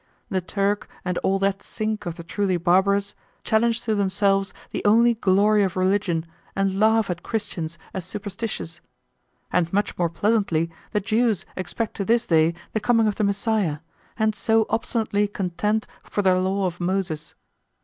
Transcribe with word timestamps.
The 0.29 0.41
Turk, 0.41 0.89
and 1.05 1.19
all 1.19 1.37
that 1.37 1.61
sink 1.61 2.07
of 2.07 2.15
the 2.15 2.23
truly 2.23 2.57
barbarous, 2.57 3.13
challenge 3.43 3.83
to 3.83 3.93
themselves 3.93 4.51
the 4.71 4.83
only 4.83 5.13
glory 5.13 5.61
of 5.61 5.75
religion 5.77 6.25
and 6.55 6.79
laugh 6.79 7.11
at 7.11 7.21
Christians 7.21 7.77
as 7.93 8.03
superstitious. 8.03 8.81
And 9.53 9.71
much 9.71 9.95
more 9.99 10.09
pleasantly 10.09 10.71
the 10.91 11.01
Jews 11.01 11.45
expect 11.55 11.95
to 11.97 12.03
this 12.05 12.25
day 12.25 12.55
the 12.73 12.79
coming 12.79 13.05
of 13.05 13.13
the 13.17 13.23
Messiah, 13.23 13.77
and 14.17 14.33
so 14.33 14.65
obstinately 14.71 15.27
contend 15.27 15.85
for 16.03 16.23
their 16.23 16.39
Law 16.39 16.65
of 16.65 16.79
Moses. 16.81 17.35